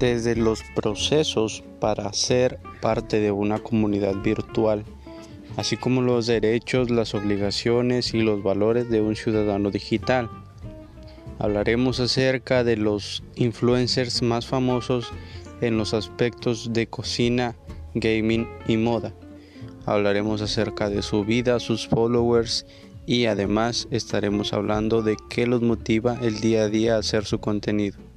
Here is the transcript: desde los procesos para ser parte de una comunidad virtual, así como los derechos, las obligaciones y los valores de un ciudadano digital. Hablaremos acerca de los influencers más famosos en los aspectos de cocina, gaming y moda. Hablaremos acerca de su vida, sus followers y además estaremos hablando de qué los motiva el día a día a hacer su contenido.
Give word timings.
desde 0.00 0.34
los 0.34 0.62
procesos 0.74 1.62
para 1.78 2.12
ser 2.14 2.58
parte 2.80 3.20
de 3.20 3.30
una 3.30 3.58
comunidad 3.58 4.16
virtual, 4.16 4.84
así 5.56 5.76
como 5.76 6.00
los 6.00 6.26
derechos, 6.26 6.90
las 6.90 7.14
obligaciones 7.14 8.14
y 8.14 8.22
los 8.22 8.42
valores 8.42 8.88
de 8.88 9.02
un 9.02 9.14
ciudadano 9.14 9.70
digital. 9.70 10.30
Hablaremos 11.38 12.00
acerca 12.00 12.64
de 12.64 12.78
los 12.78 13.22
influencers 13.36 14.22
más 14.22 14.46
famosos 14.46 15.12
en 15.60 15.76
los 15.76 15.92
aspectos 15.92 16.72
de 16.72 16.86
cocina, 16.86 17.54
gaming 17.94 18.48
y 18.66 18.78
moda. 18.78 19.12
Hablaremos 19.84 20.40
acerca 20.40 20.88
de 20.88 21.02
su 21.02 21.24
vida, 21.24 21.60
sus 21.60 21.86
followers 21.86 22.64
y 23.06 23.26
además 23.26 23.86
estaremos 23.90 24.54
hablando 24.54 25.02
de 25.02 25.16
qué 25.28 25.46
los 25.46 25.60
motiva 25.60 26.18
el 26.22 26.40
día 26.40 26.62
a 26.62 26.68
día 26.68 26.96
a 26.96 27.00
hacer 27.00 27.26
su 27.26 27.38
contenido. 27.38 28.09